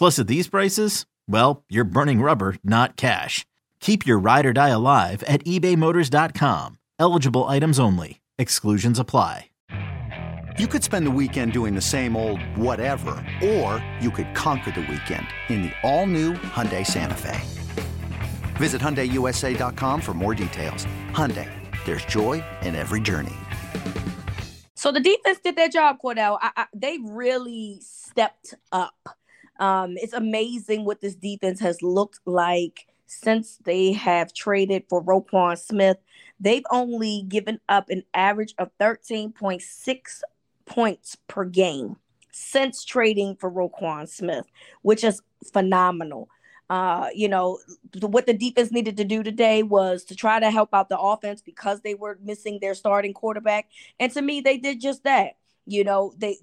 Plus, 0.00 0.18
at 0.18 0.28
these 0.28 0.48
prices, 0.48 1.04
well, 1.28 1.62
you're 1.68 1.84
burning 1.84 2.22
rubber, 2.22 2.56
not 2.64 2.96
cash. 2.96 3.44
Keep 3.80 4.06
your 4.06 4.18
ride 4.18 4.46
or 4.46 4.54
die 4.54 4.70
alive 4.70 5.22
at 5.24 5.44
ebaymotors.com. 5.44 6.78
Eligible 6.98 7.44
items 7.44 7.78
only. 7.78 8.22
Exclusions 8.38 8.98
apply. 8.98 9.50
You 10.58 10.66
could 10.68 10.82
spend 10.82 11.06
the 11.06 11.10
weekend 11.10 11.52
doing 11.52 11.74
the 11.74 11.82
same 11.82 12.16
old 12.16 12.40
whatever, 12.56 13.10
or 13.42 13.84
you 14.00 14.10
could 14.10 14.34
conquer 14.34 14.70
the 14.70 14.80
weekend 14.80 15.26
in 15.50 15.64
the 15.64 15.72
all-new 15.82 16.32
Hyundai 16.32 16.86
Santa 16.86 17.14
Fe. 17.14 17.38
Visit 18.56 18.80
HyundaiUSA.com 18.80 20.00
for 20.00 20.14
more 20.14 20.34
details. 20.34 20.86
Hyundai, 21.12 21.50
there's 21.84 22.06
joy 22.06 22.42
in 22.62 22.74
every 22.74 23.02
journey. 23.02 23.36
So 24.76 24.92
the 24.92 25.00
defense 25.00 25.40
did 25.44 25.56
their 25.56 25.68
job, 25.68 25.98
Cordell. 26.02 26.38
I, 26.40 26.52
I, 26.56 26.66
they 26.74 26.96
really 27.02 27.80
stepped 27.82 28.54
up. 28.72 28.94
Um, 29.60 29.96
it's 29.98 30.14
amazing 30.14 30.84
what 30.84 31.00
this 31.00 31.14
defense 31.14 31.60
has 31.60 31.82
looked 31.82 32.20
like 32.24 32.86
since 33.06 33.58
they 33.64 33.92
have 33.92 34.32
traded 34.32 34.84
for 34.88 35.04
Roquan 35.04 35.58
Smith. 35.58 35.98
They've 36.40 36.64
only 36.70 37.24
given 37.28 37.60
up 37.68 37.90
an 37.90 38.04
average 38.14 38.54
of 38.58 38.70
13.6 38.80 40.20
points 40.64 41.16
per 41.28 41.44
game 41.44 41.96
since 42.32 42.84
trading 42.84 43.36
for 43.36 43.50
Roquan 43.50 44.08
Smith, 44.08 44.46
which 44.82 45.04
is 45.04 45.20
phenomenal. 45.52 46.28
Uh, 46.70 47.08
you 47.12 47.28
know, 47.28 47.58
what 48.00 48.26
the 48.26 48.32
defense 48.32 48.70
needed 48.70 48.96
to 48.96 49.04
do 49.04 49.22
today 49.24 49.62
was 49.62 50.04
to 50.04 50.14
try 50.14 50.38
to 50.38 50.50
help 50.50 50.72
out 50.72 50.88
the 50.88 50.98
offense 50.98 51.42
because 51.42 51.80
they 51.80 51.94
were 51.94 52.16
missing 52.22 52.58
their 52.62 52.74
starting 52.74 53.12
quarterback. 53.12 53.68
And 53.98 54.10
to 54.12 54.22
me, 54.22 54.40
they 54.40 54.56
did 54.56 54.80
just 54.80 55.02
that. 55.04 55.32
You 55.66 55.84
know, 55.84 56.14
they 56.16 56.38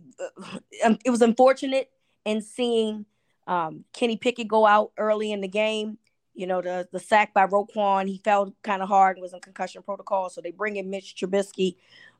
uh, 0.83 0.95
it 1.05 1.09
was 1.09 1.21
unfortunate 1.21 1.89
in 2.25 2.41
seeing 2.41 3.05
um, 3.47 3.85
Kenny 3.93 4.17
Pickett 4.17 4.47
go 4.47 4.65
out 4.65 4.91
early 4.97 5.31
in 5.31 5.41
the 5.41 5.47
game. 5.47 5.97
You 6.33 6.45
know, 6.45 6.61
the 6.61 6.87
the 6.91 6.99
sack 6.99 7.33
by 7.33 7.47
Roquan, 7.47 8.07
he 8.07 8.21
fell 8.23 8.53
kind 8.63 8.81
of 8.81 8.89
hard 8.89 9.17
and 9.17 9.23
was 9.23 9.33
in 9.33 9.39
concussion 9.39 9.81
protocol. 9.81 10.29
So 10.29 10.41
they 10.41 10.51
bring 10.51 10.75
in 10.75 10.89
Mitch 10.89 11.15
Trubisky. 11.15 11.77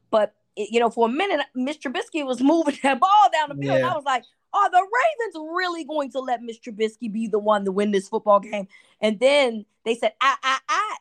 But, 0.10 0.34
it, 0.56 0.70
you 0.72 0.80
know, 0.80 0.90
for 0.90 1.08
a 1.08 1.12
minute, 1.12 1.42
Mitch 1.54 1.82
Trubisky 1.82 2.26
was 2.26 2.42
moving 2.42 2.78
that 2.82 3.00
ball 3.00 3.30
down 3.32 3.50
the 3.50 3.62
field. 3.62 3.80
Yeah. 3.80 3.92
I 3.92 3.96
was 3.96 4.06
like, 4.06 4.24
are 4.54 4.72
the 4.72 4.78
Ravens 4.78 5.50
really 5.56 5.84
going 5.84 6.10
to 6.12 6.20
let 6.20 6.42
Mitch 6.42 6.62
Trubisky 6.62 7.12
be 7.12 7.28
the 7.28 7.40
one 7.40 7.66
to 7.66 7.72
win 7.72 7.92
this 7.92 8.10
football 8.10 8.40
game? 8.40 8.68
And 9.02 9.20
then 9.20 9.66
they 9.86 9.94
said, 9.96 10.14
I, 10.22 10.36
I, 10.42 10.60
I, 10.68 10.98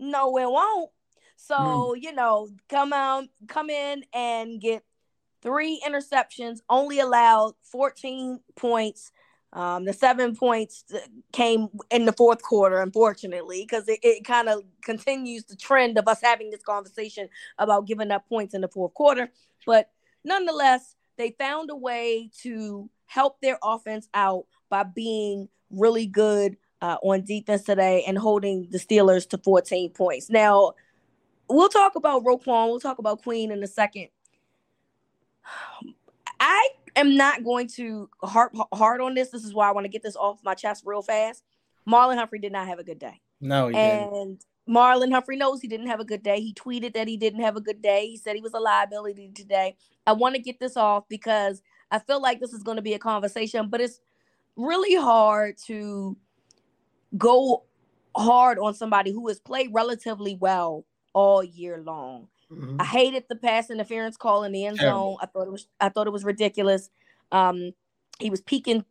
no, 0.00 0.36
it 0.38 0.50
won't. 0.50 0.90
So, 1.36 1.54
mm. 1.56 2.02
you 2.02 2.12
know, 2.12 2.48
come 2.68 2.92
out, 2.92 3.24
come 3.46 3.70
in 3.70 4.04
and 4.12 4.60
get 4.60 4.82
three 5.46 5.80
interceptions, 5.86 6.58
only 6.68 6.98
allowed 6.98 7.54
14 7.70 8.40
points. 8.56 9.12
Um, 9.52 9.84
the 9.84 9.92
seven 9.92 10.34
points 10.34 10.84
came 11.32 11.68
in 11.90 12.04
the 12.04 12.12
fourth 12.12 12.42
quarter, 12.42 12.80
unfortunately, 12.80 13.62
because 13.62 13.88
it, 13.88 14.00
it 14.02 14.24
kind 14.24 14.48
of 14.48 14.64
continues 14.82 15.44
the 15.44 15.54
trend 15.54 15.98
of 15.98 16.08
us 16.08 16.20
having 16.20 16.50
this 16.50 16.64
conversation 16.64 17.28
about 17.58 17.86
giving 17.86 18.10
up 18.10 18.28
points 18.28 18.54
in 18.54 18.60
the 18.60 18.68
fourth 18.68 18.92
quarter. 18.92 19.30
But 19.64 19.88
nonetheless, 20.24 20.96
they 21.16 21.36
found 21.38 21.70
a 21.70 21.76
way 21.76 22.28
to 22.42 22.90
help 23.06 23.40
their 23.40 23.58
offense 23.62 24.08
out 24.14 24.46
by 24.68 24.82
being 24.82 25.48
really 25.70 26.06
good 26.06 26.56
uh, 26.82 26.96
on 27.04 27.24
defense 27.24 27.62
today 27.62 28.02
and 28.06 28.18
holding 28.18 28.66
the 28.70 28.78
Steelers 28.78 29.28
to 29.28 29.38
14 29.38 29.90
points. 29.90 30.28
Now, 30.28 30.72
we'll 31.48 31.68
talk 31.68 31.94
about 31.94 32.24
Roquan, 32.24 32.66
we'll 32.66 32.80
talk 32.80 32.98
about 32.98 33.22
Queen 33.22 33.52
in 33.52 33.62
a 33.62 33.68
second. 33.68 34.08
Am 36.96 37.14
not 37.16 37.44
going 37.44 37.68
to 37.76 38.08
harp 38.22 38.54
hard 38.72 39.00
on 39.00 39.14
this. 39.14 39.30
This 39.30 39.44
is 39.44 39.54
why 39.54 39.68
I 39.68 39.72
want 39.72 39.84
to 39.84 39.90
get 39.90 40.02
this 40.02 40.16
off 40.16 40.40
my 40.42 40.54
chest 40.54 40.82
real 40.86 41.02
fast. 41.02 41.44
Marlon 41.88 42.16
Humphrey 42.16 42.38
did 42.38 42.52
not 42.52 42.66
have 42.66 42.78
a 42.78 42.84
good 42.84 42.98
day. 42.98 43.20
No, 43.40 43.68
and 43.68 43.74
didn't. 43.74 44.46
Marlon 44.68 45.12
Humphrey 45.12 45.36
knows 45.36 45.60
he 45.60 45.68
didn't 45.68 45.86
have 45.86 46.00
a 46.00 46.04
good 46.04 46.22
day. 46.22 46.40
He 46.40 46.52
tweeted 46.52 46.94
that 46.94 47.06
he 47.06 47.16
didn't 47.16 47.40
have 47.40 47.56
a 47.56 47.60
good 47.60 47.80
day. 47.80 48.08
He 48.08 48.16
said 48.16 48.34
he 48.34 48.42
was 48.42 48.54
a 48.54 48.58
liability 48.58 49.30
today. 49.34 49.76
I 50.06 50.12
want 50.12 50.34
to 50.34 50.40
get 50.40 50.58
this 50.58 50.76
off 50.76 51.04
because 51.08 51.62
I 51.90 51.98
feel 52.00 52.20
like 52.20 52.40
this 52.40 52.52
is 52.52 52.62
going 52.62 52.76
to 52.76 52.82
be 52.82 52.94
a 52.94 52.98
conversation, 52.98 53.68
but 53.68 53.80
it's 53.80 54.00
really 54.56 54.96
hard 54.96 55.56
to 55.66 56.16
go 57.16 57.64
hard 58.16 58.58
on 58.58 58.74
somebody 58.74 59.12
who 59.12 59.28
has 59.28 59.38
played 59.38 59.68
relatively 59.72 60.36
well 60.40 60.84
all 61.12 61.44
year 61.44 61.80
long. 61.82 62.28
Mm-hmm. 62.52 62.80
I 62.80 62.84
hated 62.84 63.24
the 63.28 63.36
pass 63.36 63.70
interference 63.70 64.16
call 64.16 64.44
in 64.44 64.52
the 64.52 64.64
end 64.64 64.78
zone. 64.78 65.16
I 65.20 65.26
thought 65.26 65.48
it 65.48 65.52
was 65.52 65.66
I 65.80 65.88
thought 65.88 66.06
it 66.06 66.12
was 66.12 66.24
ridiculous. 66.24 66.90
Um, 67.32 67.72
he 68.20 68.30
was 68.30 68.40
peeking 68.40 68.84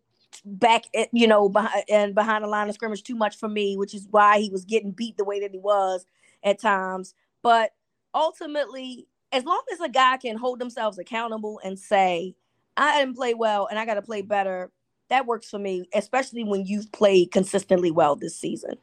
back 0.43 0.83
at, 0.93 1.07
you 1.13 1.27
know 1.27 1.47
behind 1.47 1.85
and 1.89 2.13
behind 2.13 2.43
the 2.43 2.47
line 2.47 2.67
of 2.67 2.75
scrimmage 2.75 3.03
too 3.03 3.15
much 3.15 3.37
for 3.37 3.47
me, 3.47 3.77
which 3.77 3.93
is 3.93 4.07
why 4.11 4.39
he 4.39 4.49
was 4.49 4.65
getting 4.65 4.91
beat 4.91 5.17
the 5.17 5.23
way 5.23 5.39
that 5.39 5.51
he 5.51 5.59
was 5.59 6.05
at 6.43 6.59
times. 6.59 7.13
But 7.41 7.71
ultimately, 8.13 9.07
as 9.31 9.45
long 9.45 9.61
as 9.71 9.79
a 9.79 9.89
guy 9.89 10.17
can 10.17 10.37
hold 10.37 10.59
themselves 10.59 10.97
accountable 10.97 11.59
and 11.63 11.79
say, 11.79 12.35
I 12.77 12.99
didn't 12.99 13.15
play 13.15 13.33
well 13.33 13.67
and 13.67 13.79
I 13.79 13.85
got 13.85 13.95
to 13.95 14.01
play 14.01 14.21
better, 14.21 14.71
that 15.09 15.25
works 15.25 15.49
for 15.49 15.59
me, 15.59 15.87
especially 15.93 16.43
when 16.43 16.65
you've 16.65 16.91
played 16.91 17.31
consistently 17.31 17.91
well 17.91 18.15
this 18.15 18.37
season. 18.37 18.75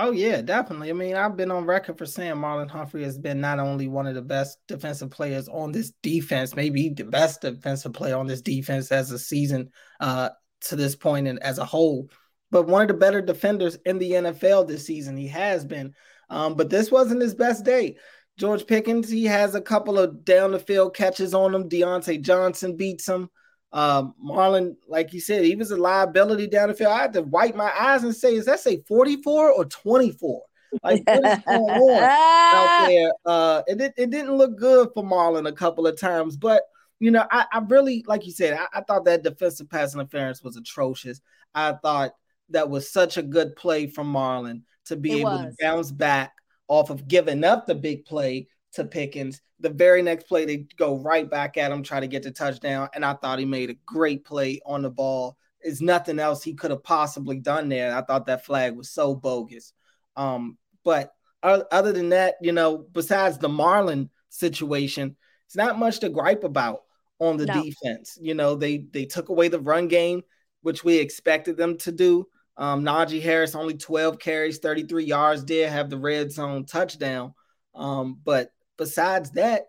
Oh 0.00 0.12
yeah, 0.12 0.40
definitely. 0.42 0.90
I 0.90 0.92
mean, 0.92 1.16
I've 1.16 1.36
been 1.36 1.50
on 1.50 1.66
record 1.66 1.98
for 1.98 2.06
saying 2.06 2.36
Marlon 2.36 2.70
Humphrey 2.70 3.02
has 3.02 3.18
been 3.18 3.40
not 3.40 3.58
only 3.58 3.88
one 3.88 4.06
of 4.06 4.14
the 4.14 4.22
best 4.22 4.58
defensive 4.68 5.10
players 5.10 5.48
on 5.48 5.72
this 5.72 5.92
defense, 6.04 6.54
maybe 6.54 6.90
the 6.90 7.02
best 7.02 7.40
defensive 7.40 7.92
player 7.94 8.16
on 8.16 8.28
this 8.28 8.40
defense 8.40 8.92
as 8.92 9.10
a 9.10 9.18
season 9.18 9.70
uh, 9.98 10.28
to 10.60 10.76
this 10.76 10.94
point 10.94 11.26
and 11.26 11.42
as 11.42 11.58
a 11.58 11.64
whole, 11.64 12.08
but 12.52 12.68
one 12.68 12.82
of 12.82 12.88
the 12.88 12.94
better 12.94 13.20
defenders 13.20 13.76
in 13.86 13.98
the 13.98 14.12
NFL 14.12 14.68
this 14.68 14.86
season. 14.86 15.16
He 15.16 15.26
has 15.26 15.64
been, 15.64 15.94
um, 16.30 16.54
but 16.54 16.70
this 16.70 16.92
wasn't 16.92 17.22
his 17.22 17.34
best 17.34 17.64
day. 17.64 17.96
George 18.38 18.68
Pickens, 18.68 19.10
he 19.10 19.24
has 19.24 19.56
a 19.56 19.60
couple 19.60 19.98
of 19.98 20.24
down 20.24 20.52
the 20.52 20.60
field 20.60 20.94
catches 20.94 21.34
on 21.34 21.52
him. 21.52 21.68
Diontae 21.68 22.22
Johnson 22.22 22.76
beats 22.76 23.08
him. 23.08 23.30
Um, 23.72 24.14
Marlon, 24.24 24.76
like 24.86 25.12
you 25.12 25.20
said, 25.20 25.44
he 25.44 25.56
was 25.56 25.70
a 25.70 25.76
liability 25.76 26.46
down 26.46 26.68
the 26.68 26.74
field. 26.74 26.92
I 26.92 27.02
had 27.02 27.12
to 27.14 27.22
wipe 27.22 27.54
my 27.54 27.70
eyes 27.78 28.04
and 28.04 28.14
say, 28.14 28.34
is 28.34 28.46
that 28.46 28.60
say 28.60 28.82
44 28.86 29.52
or 29.52 29.64
24? 29.66 30.42
Like 30.82 31.02
what 31.06 31.26
is 31.26 31.44
going 31.44 31.70
on 31.70 32.02
out 32.02 32.86
there? 32.86 33.12
Uh, 33.24 33.62
it, 33.66 33.94
it 33.96 34.10
didn't 34.10 34.36
look 34.36 34.58
good 34.58 34.88
for 34.94 35.02
Marlon 35.02 35.48
a 35.48 35.52
couple 35.52 35.86
of 35.86 35.98
times, 35.98 36.36
but 36.36 36.62
you 37.00 37.10
know, 37.10 37.24
I, 37.30 37.46
I 37.52 37.58
really, 37.60 38.04
like 38.08 38.26
you 38.26 38.32
said, 38.32 38.54
I, 38.54 38.78
I, 38.78 38.82
thought 38.82 39.04
that 39.04 39.22
defensive 39.22 39.70
pass 39.70 39.94
interference 39.94 40.42
was 40.42 40.56
atrocious. 40.56 41.20
I 41.54 41.72
thought 41.72 42.12
that 42.50 42.68
was 42.68 42.90
such 42.90 43.16
a 43.16 43.22
good 43.22 43.54
play 43.54 43.86
from 43.86 44.12
Marlon 44.12 44.62
to 44.86 44.96
be 44.96 45.12
it 45.12 45.20
able 45.20 45.30
was. 45.30 45.56
to 45.56 45.56
bounce 45.60 45.92
back 45.92 46.32
off 46.66 46.90
of 46.90 47.06
giving 47.06 47.44
up 47.44 47.66
the 47.66 47.74
big 47.74 48.04
play 48.04 48.48
to 48.78 48.84
Pickens. 48.84 49.40
The 49.60 49.70
very 49.70 50.02
next 50.02 50.24
play, 50.28 50.44
they 50.44 50.66
go 50.76 50.96
right 50.96 51.28
back 51.28 51.56
at 51.56 51.70
him, 51.70 51.82
try 51.82 52.00
to 52.00 52.06
get 52.06 52.22
the 52.22 52.30
touchdown. 52.30 52.88
And 52.94 53.04
I 53.04 53.14
thought 53.14 53.38
he 53.38 53.44
made 53.44 53.70
a 53.70 53.76
great 53.86 54.24
play 54.24 54.60
on 54.64 54.82
the 54.82 54.90
ball. 54.90 55.36
There's 55.62 55.82
nothing 55.82 56.18
else 56.18 56.42
he 56.42 56.54
could 56.54 56.70
have 56.70 56.84
possibly 56.84 57.38
done 57.38 57.68
there. 57.68 57.94
I 57.94 58.02
thought 58.02 58.26
that 58.26 58.44
flag 58.44 58.76
was 58.76 58.90
so 58.90 59.14
bogus. 59.14 59.72
Um, 60.16 60.56
but 60.84 61.12
other 61.42 61.92
than 61.92 62.10
that, 62.10 62.36
you 62.40 62.52
know, 62.52 62.78
besides 62.92 63.38
the 63.38 63.48
Marlon 63.48 64.08
situation, 64.28 65.16
it's 65.46 65.56
not 65.56 65.78
much 65.78 66.00
to 66.00 66.08
gripe 66.08 66.44
about 66.44 66.82
on 67.18 67.36
the 67.36 67.46
no. 67.46 67.62
defense. 67.62 68.18
You 68.20 68.34
know, 68.34 68.54
they 68.54 68.78
they 68.78 69.04
took 69.04 69.28
away 69.28 69.48
the 69.48 69.60
run 69.60 69.88
game, 69.88 70.22
which 70.62 70.84
we 70.84 70.98
expected 70.98 71.56
them 71.56 71.78
to 71.78 71.92
do. 71.92 72.26
Um, 72.56 72.84
Najee 72.84 73.22
Harris 73.22 73.54
only 73.54 73.74
12 73.74 74.18
carries, 74.18 74.58
33 74.58 75.04
yards, 75.04 75.44
did 75.44 75.70
have 75.70 75.90
the 75.90 75.98
red 75.98 76.32
zone 76.32 76.64
touchdown. 76.64 77.34
Um, 77.74 78.18
but 78.24 78.50
besides 78.78 79.30
that, 79.32 79.66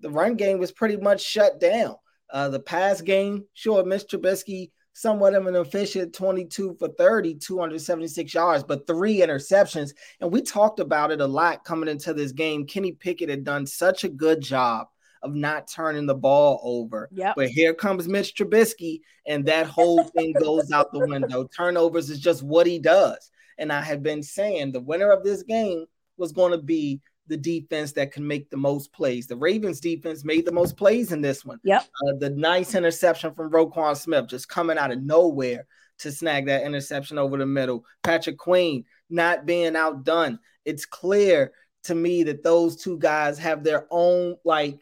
the 0.00 0.10
run 0.10 0.36
game 0.36 0.58
was 0.58 0.72
pretty 0.72 0.96
much 0.96 1.22
shut 1.22 1.60
down. 1.60 1.96
Uh, 2.30 2.48
the 2.48 2.60
pass 2.60 3.02
game, 3.02 3.44
sure, 3.52 3.84
Mr. 3.84 4.18
Trubisky, 4.18 4.70
somewhat 4.94 5.34
of 5.34 5.46
an 5.46 5.56
efficient 5.56 6.14
22 6.14 6.76
for 6.78 6.88
30, 6.88 7.36
276 7.36 8.34
yards, 8.34 8.64
but 8.64 8.86
three 8.86 9.18
interceptions. 9.18 9.92
And 10.20 10.32
we 10.32 10.42
talked 10.42 10.80
about 10.80 11.10
it 11.10 11.20
a 11.20 11.26
lot 11.26 11.64
coming 11.64 11.88
into 11.88 12.14
this 12.14 12.32
game. 12.32 12.66
Kenny 12.66 12.92
Pickett 12.92 13.28
had 13.28 13.44
done 13.44 13.66
such 13.66 14.04
a 14.04 14.08
good 14.08 14.40
job 14.40 14.88
of 15.22 15.34
not 15.34 15.68
turning 15.68 16.06
the 16.06 16.14
ball 16.14 16.60
over. 16.62 17.08
Yep. 17.12 17.34
But 17.36 17.48
here 17.48 17.74
comes 17.74 18.08
Mitch 18.08 18.34
Trubisky, 18.34 19.00
and 19.26 19.46
that 19.46 19.66
whole 19.66 20.04
thing 20.04 20.32
goes 20.32 20.72
out 20.72 20.92
the 20.92 21.06
window. 21.06 21.48
Turnovers 21.56 22.10
is 22.10 22.18
just 22.18 22.42
what 22.42 22.66
he 22.66 22.78
does. 22.78 23.30
And 23.58 23.72
I 23.72 23.82
have 23.82 24.02
been 24.02 24.22
saying 24.22 24.72
the 24.72 24.80
winner 24.80 25.10
of 25.10 25.22
this 25.22 25.42
game 25.42 25.86
was 26.16 26.32
going 26.32 26.52
to 26.52 26.58
be 26.58 27.00
the 27.26 27.36
defense 27.36 27.92
that 27.92 28.12
can 28.12 28.26
make 28.26 28.50
the 28.50 28.56
most 28.56 28.92
plays. 28.92 29.26
The 29.26 29.36
Ravens 29.36 29.80
defense 29.80 30.24
made 30.24 30.44
the 30.44 30.52
most 30.52 30.76
plays 30.76 31.12
in 31.12 31.20
this 31.20 31.44
one. 31.44 31.60
Yep. 31.64 31.82
Uh, 31.82 32.12
the 32.18 32.30
nice 32.30 32.74
interception 32.74 33.34
from 33.34 33.50
Roquan 33.50 33.96
Smith 33.96 34.28
just 34.28 34.48
coming 34.48 34.78
out 34.78 34.90
of 34.90 35.02
nowhere 35.02 35.66
to 35.98 36.10
snag 36.10 36.46
that 36.46 36.64
interception 36.64 37.18
over 37.18 37.36
the 37.36 37.46
middle. 37.46 37.84
Patrick 38.02 38.38
Queen 38.38 38.84
not 39.08 39.46
being 39.46 39.76
outdone. 39.76 40.38
It's 40.64 40.84
clear 40.84 41.52
to 41.84 41.94
me 41.94 42.24
that 42.24 42.42
those 42.42 42.76
two 42.76 42.98
guys 42.98 43.38
have 43.38 43.62
their 43.64 43.86
own 43.90 44.36
like 44.44 44.78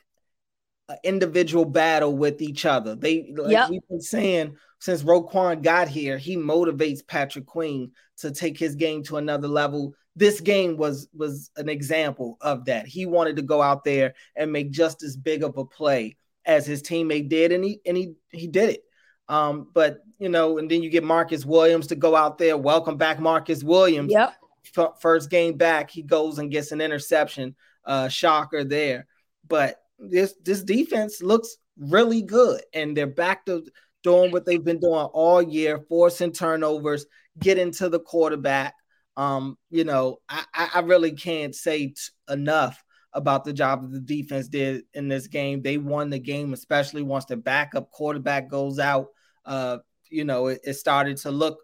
individual 1.04 1.64
battle 1.64 2.16
with 2.16 2.42
each 2.42 2.64
other. 2.66 2.94
They 2.94 3.32
like 3.36 3.52
yep. 3.52 3.70
we've 3.70 3.88
been 3.88 4.00
saying 4.00 4.56
since 4.80 5.02
Roquan 5.02 5.62
got 5.62 5.88
here, 5.88 6.18
he 6.18 6.36
motivates 6.36 7.06
Patrick 7.06 7.46
Queen 7.46 7.92
to 8.18 8.30
take 8.30 8.58
his 8.58 8.74
game 8.74 9.02
to 9.04 9.18
another 9.18 9.48
level. 9.48 9.94
This 10.16 10.40
game 10.40 10.76
was 10.76 11.08
was 11.14 11.50
an 11.56 11.68
example 11.68 12.36
of 12.40 12.64
that. 12.66 12.86
He 12.86 13.06
wanted 13.06 13.36
to 13.36 13.42
go 13.42 13.62
out 13.62 13.84
there 13.84 14.14
and 14.36 14.52
make 14.52 14.70
just 14.70 15.02
as 15.02 15.16
big 15.16 15.42
of 15.42 15.56
a 15.56 15.64
play 15.64 16.16
as 16.44 16.66
his 16.66 16.82
teammate 16.82 17.28
did, 17.28 17.52
and 17.52 17.64
he 17.64 17.80
and 17.86 17.96
he 17.96 18.14
he 18.30 18.46
did 18.46 18.70
it. 18.70 18.84
Um, 19.28 19.68
but 19.72 20.00
you 20.18 20.28
know, 20.28 20.58
and 20.58 20.70
then 20.70 20.82
you 20.82 20.90
get 20.90 21.04
Marcus 21.04 21.46
Williams 21.46 21.86
to 21.88 21.96
go 21.96 22.16
out 22.16 22.38
there. 22.38 22.56
Welcome 22.56 22.96
back, 22.96 23.20
Marcus 23.20 23.62
Williams. 23.62 24.12
Yep. 24.12 24.34
F- 24.76 25.00
first 25.00 25.30
game 25.30 25.56
back, 25.56 25.90
he 25.90 26.02
goes 26.02 26.38
and 26.38 26.50
gets 26.50 26.72
an 26.72 26.80
interception. 26.80 27.54
Uh, 27.84 28.08
shocker 28.08 28.62
there. 28.62 29.06
But 29.48 29.80
this 29.98 30.34
this 30.42 30.62
defense 30.62 31.22
looks 31.22 31.56
really 31.78 32.22
good, 32.22 32.60
and 32.74 32.96
they're 32.96 33.06
back 33.06 33.46
to 33.46 33.64
doing 34.02 34.30
what 34.32 34.46
they've 34.46 34.64
been 34.64 34.80
doing 34.80 35.06
all 35.12 35.42
year, 35.42 35.80
forcing 35.88 36.32
turnovers, 36.32 37.06
getting 37.38 37.70
to 37.72 37.88
the 37.88 38.00
quarterback. 38.00 38.74
Um, 39.16 39.58
you 39.70 39.84
know, 39.84 40.18
I, 40.28 40.44
I 40.74 40.80
really 40.80 41.12
can't 41.12 41.54
say 41.54 41.88
t- 41.88 41.94
enough 42.28 42.82
about 43.12 43.44
the 43.44 43.52
job 43.52 43.82
that 43.82 43.92
the 43.92 44.00
defense 44.00 44.48
did 44.48 44.84
in 44.94 45.08
this 45.08 45.26
game. 45.26 45.62
They 45.62 45.78
won 45.78 46.10
the 46.10 46.18
game, 46.18 46.52
especially 46.52 47.02
once 47.02 47.24
the 47.24 47.36
backup 47.36 47.90
quarterback 47.90 48.48
goes 48.48 48.78
out. 48.78 49.08
Uh, 49.44 49.78
you 50.10 50.24
know, 50.24 50.48
it, 50.48 50.60
it 50.64 50.74
started 50.74 51.16
to 51.18 51.30
look 51.30 51.58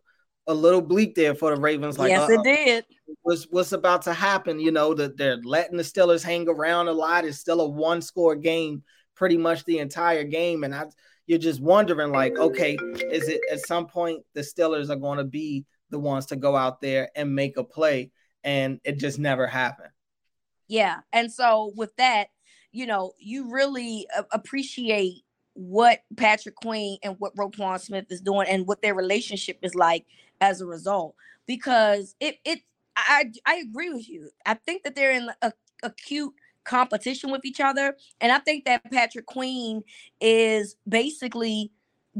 a 0.46 0.54
little 0.54 0.82
bleak 0.82 1.14
there 1.14 1.34
for 1.34 1.54
the 1.54 1.60
Ravens. 1.60 1.98
Like, 1.98 2.10
yes, 2.10 2.28
it 2.30 2.42
did. 2.42 2.84
What's 3.22 3.44
what's 3.50 3.72
about 3.72 4.02
to 4.02 4.12
happen? 4.12 4.60
You 4.60 4.70
know 4.70 4.94
that 4.94 5.16
they're 5.16 5.40
letting 5.42 5.76
the 5.76 5.82
Steelers 5.82 6.22
hang 6.22 6.48
around 6.48 6.88
a 6.88 6.92
lot. 6.92 7.24
It's 7.24 7.38
still 7.38 7.60
a 7.60 7.68
one 7.68 8.02
score 8.02 8.36
game, 8.36 8.82
pretty 9.14 9.36
much 9.36 9.64
the 9.64 9.78
entire 9.78 10.24
game, 10.24 10.64
and 10.64 10.74
I 10.74 10.86
you're 11.26 11.38
just 11.38 11.60
wondering 11.60 12.12
like, 12.12 12.38
okay, 12.38 12.78
is 13.10 13.28
it 13.28 13.40
at 13.50 13.66
some 13.66 13.86
point 13.86 14.22
the 14.34 14.42
Steelers 14.42 14.90
are 14.90 14.96
going 14.96 15.18
to 15.18 15.24
be 15.24 15.64
the 15.90 15.98
ones 15.98 16.26
to 16.26 16.36
go 16.36 16.56
out 16.56 16.80
there 16.80 17.10
and 17.14 17.34
make 17.34 17.56
a 17.56 17.64
play, 17.64 18.10
and 18.44 18.80
it 18.84 18.98
just 18.98 19.18
never 19.18 19.46
happened. 19.46 19.90
Yeah, 20.68 21.00
and 21.12 21.32
so 21.32 21.72
with 21.76 21.94
that, 21.96 22.28
you 22.72 22.86
know, 22.86 23.12
you 23.18 23.50
really 23.50 24.06
appreciate 24.32 25.22
what 25.54 26.00
Patrick 26.16 26.56
Queen 26.56 26.98
and 27.02 27.16
what 27.18 27.34
Roquan 27.36 27.80
Smith 27.80 28.06
is 28.10 28.20
doing 28.20 28.46
and 28.48 28.66
what 28.66 28.82
their 28.82 28.94
relationship 28.94 29.58
is 29.62 29.74
like 29.74 30.04
as 30.40 30.60
a 30.60 30.66
result. 30.66 31.14
Because 31.46 32.14
it 32.20 32.36
it 32.44 32.60
I 32.96 33.30
I 33.46 33.56
agree 33.56 33.90
with 33.90 34.08
you. 34.08 34.30
I 34.44 34.54
think 34.54 34.82
that 34.82 34.94
they're 34.94 35.12
in 35.12 35.30
a 35.42 35.52
acute 35.82 36.34
competition 36.64 37.30
with 37.30 37.44
each 37.44 37.60
other. 37.60 37.96
And 38.20 38.32
I 38.32 38.38
think 38.38 38.64
that 38.64 38.90
Patrick 38.90 39.26
Queen 39.26 39.82
is 40.20 40.76
basically 40.88 41.70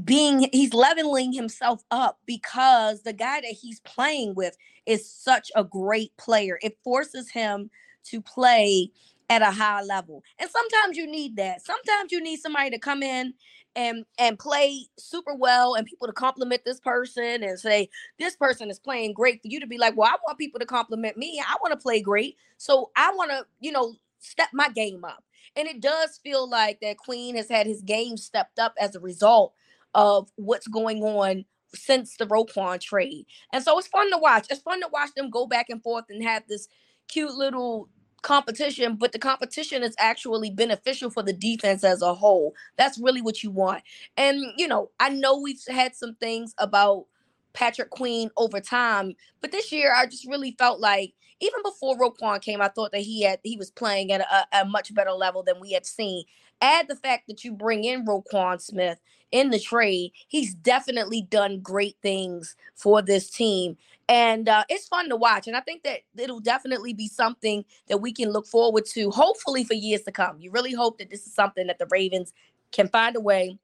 being 0.04 0.48
he's 0.52 0.74
leveling 0.74 1.32
himself 1.32 1.82
up 1.90 2.18
because 2.26 3.02
the 3.02 3.12
guy 3.12 3.40
that 3.40 3.56
he's 3.60 3.80
playing 3.80 4.34
with 4.34 4.56
is 4.84 5.10
such 5.10 5.50
a 5.56 5.64
great 5.64 6.16
player. 6.16 6.58
It 6.62 6.78
forces 6.84 7.30
him 7.30 7.70
to 8.04 8.20
play 8.20 8.90
at 9.30 9.42
a 9.42 9.50
high 9.50 9.82
level. 9.82 10.22
And 10.38 10.48
sometimes 10.50 10.96
you 10.96 11.06
need 11.06 11.36
that. 11.36 11.64
Sometimes 11.64 12.12
you 12.12 12.22
need 12.22 12.38
somebody 12.40 12.70
to 12.70 12.78
come 12.78 13.02
in 13.02 13.34
and 13.74 14.04
and 14.18 14.38
play 14.38 14.86
super 14.98 15.34
well 15.34 15.74
and 15.74 15.86
people 15.86 16.06
to 16.06 16.12
compliment 16.12 16.62
this 16.64 16.80
person 16.80 17.42
and 17.42 17.58
say 17.58 17.88
this 18.18 18.36
person 18.36 18.70
is 18.70 18.78
playing 18.78 19.14
great 19.14 19.40
for 19.42 19.48
you 19.48 19.60
to 19.60 19.66
be 19.66 19.78
like, 19.78 19.96
"Well, 19.96 20.08
I 20.08 20.16
want 20.26 20.38
people 20.38 20.60
to 20.60 20.66
compliment 20.66 21.16
me. 21.16 21.42
I 21.46 21.56
want 21.62 21.72
to 21.72 21.82
play 21.82 22.00
great." 22.00 22.36
So 22.58 22.90
I 22.96 23.12
want 23.14 23.30
to, 23.30 23.46
you 23.60 23.72
know, 23.72 23.94
step 24.18 24.48
my 24.52 24.68
game 24.68 25.04
up. 25.04 25.24
And 25.56 25.66
it 25.66 25.80
does 25.80 26.18
feel 26.18 26.48
like 26.48 26.80
that 26.80 26.98
Queen 26.98 27.36
has 27.36 27.48
had 27.48 27.66
his 27.66 27.80
game 27.82 28.16
stepped 28.16 28.58
up 28.58 28.74
as 28.78 28.94
a 28.94 29.00
result 29.00 29.54
of 29.96 30.30
what's 30.36 30.68
going 30.68 31.02
on 31.02 31.44
since 31.74 32.16
the 32.16 32.26
Roquan 32.26 32.80
trade. 32.80 33.26
And 33.52 33.64
so 33.64 33.76
it's 33.78 33.88
fun 33.88 34.10
to 34.12 34.18
watch. 34.18 34.46
It's 34.50 34.62
fun 34.62 34.80
to 34.82 34.88
watch 34.92 35.10
them 35.16 35.30
go 35.30 35.46
back 35.46 35.70
and 35.70 35.82
forth 35.82 36.04
and 36.08 36.22
have 36.22 36.44
this 36.46 36.68
cute 37.08 37.34
little 37.34 37.88
competition, 38.22 38.96
but 38.96 39.12
the 39.12 39.18
competition 39.18 39.82
is 39.82 39.94
actually 39.98 40.50
beneficial 40.50 41.10
for 41.10 41.22
the 41.22 41.32
defense 41.32 41.82
as 41.82 42.02
a 42.02 42.14
whole. 42.14 42.54
That's 42.76 42.98
really 42.98 43.22
what 43.22 43.42
you 43.42 43.50
want. 43.50 43.82
And, 44.16 44.44
you 44.56 44.68
know, 44.68 44.90
I 45.00 45.08
know 45.08 45.38
we've 45.40 45.60
had 45.68 45.94
some 45.96 46.14
things 46.16 46.54
about 46.58 47.06
Patrick 47.52 47.90
Queen 47.90 48.30
over 48.36 48.60
time, 48.60 49.14
but 49.40 49.50
this 49.50 49.72
year 49.72 49.94
I 49.96 50.06
just 50.06 50.26
really 50.26 50.54
felt 50.58 50.78
like 50.78 51.14
even 51.40 51.62
before 51.62 51.98
Roquan 51.98 52.40
came, 52.40 52.60
I 52.60 52.68
thought 52.68 52.92
that 52.92 53.02
he 53.02 53.22
had 53.22 53.40
he 53.42 53.56
was 53.56 53.70
playing 53.70 54.12
at 54.12 54.20
a, 54.20 54.60
a 54.60 54.64
much 54.64 54.94
better 54.94 55.12
level 55.12 55.42
than 55.42 55.60
we 55.60 55.72
had 55.72 55.86
seen. 55.86 56.24
Add 56.60 56.88
the 56.88 56.96
fact 56.96 57.26
that 57.28 57.44
you 57.44 57.52
bring 57.52 57.84
in 57.84 58.06
Roquan 58.06 58.60
Smith 58.60 58.98
in 59.32 59.50
the 59.50 59.58
trade, 59.58 60.12
he's 60.28 60.54
definitely 60.54 61.22
done 61.22 61.60
great 61.60 61.96
things 62.00 62.56
for 62.74 63.02
this 63.02 63.28
team 63.28 63.76
and 64.08 64.48
uh, 64.48 64.64
it's 64.68 64.86
fun 64.86 65.08
to 65.08 65.16
watch. 65.16 65.46
And 65.46 65.56
I 65.56 65.60
think 65.60 65.82
that 65.82 66.00
it'll 66.16 66.40
definitely 66.40 66.92
be 66.92 67.08
something 67.08 67.64
that 67.88 67.98
we 67.98 68.12
can 68.12 68.30
look 68.30 68.46
forward 68.46 68.86
to, 68.86 69.10
hopefully 69.10 69.64
for 69.64 69.74
years 69.74 70.02
to 70.02 70.12
come. 70.12 70.38
You 70.38 70.50
really 70.50 70.72
hope 70.72 70.98
that 70.98 71.10
this 71.10 71.26
is 71.26 71.34
something 71.34 71.66
that 71.66 71.78
the 71.78 71.88
Ravens 71.90 72.32
can 72.70 72.88
find 72.88 73.16
a 73.16 73.20
way 73.20 73.58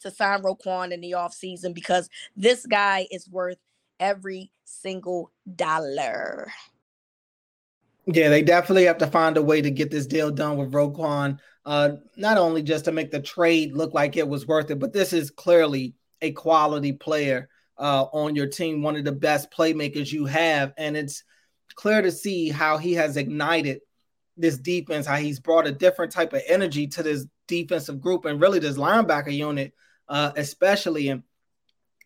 to 0.00 0.10
sign 0.10 0.42
Roquan 0.42 0.92
in 0.92 1.00
the 1.00 1.12
offseason 1.12 1.72
because 1.72 2.10
this 2.36 2.66
guy 2.66 3.06
is 3.10 3.28
worth 3.28 3.58
every 4.00 4.50
single 4.64 5.30
dollar. 5.54 6.52
Yeah, 8.06 8.28
they 8.28 8.42
definitely 8.42 8.84
have 8.84 8.98
to 8.98 9.08
find 9.08 9.36
a 9.36 9.42
way 9.42 9.60
to 9.60 9.70
get 9.70 9.90
this 9.90 10.06
deal 10.06 10.30
done 10.30 10.56
with 10.56 10.72
Roquan. 10.72 11.38
Uh, 11.64 11.96
not 12.16 12.38
only 12.38 12.62
just 12.62 12.84
to 12.84 12.92
make 12.92 13.10
the 13.10 13.20
trade 13.20 13.72
look 13.72 13.92
like 13.92 14.16
it 14.16 14.28
was 14.28 14.46
worth 14.46 14.70
it, 14.70 14.78
but 14.78 14.92
this 14.92 15.12
is 15.12 15.30
clearly 15.30 15.94
a 16.22 16.30
quality 16.30 16.92
player 16.92 17.48
uh, 17.78 18.04
on 18.12 18.36
your 18.36 18.46
team, 18.46 18.82
one 18.82 18.94
of 18.94 19.04
the 19.04 19.12
best 19.12 19.50
playmakers 19.50 20.12
you 20.12 20.24
have. 20.26 20.72
And 20.78 20.96
it's 20.96 21.24
clear 21.74 22.00
to 22.00 22.12
see 22.12 22.48
how 22.48 22.78
he 22.78 22.92
has 22.94 23.16
ignited 23.16 23.80
this 24.36 24.56
defense, 24.56 25.06
how 25.06 25.16
he's 25.16 25.40
brought 25.40 25.66
a 25.66 25.72
different 25.72 26.12
type 26.12 26.32
of 26.32 26.42
energy 26.46 26.86
to 26.86 27.02
this 27.02 27.26
defensive 27.48 28.00
group 28.00 28.24
and 28.24 28.40
really 28.40 28.60
this 28.60 28.76
linebacker 28.76 29.34
unit, 29.34 29.72
uh, 30.08 30.30
especially. 30.36 31.08
And 31.08 31.24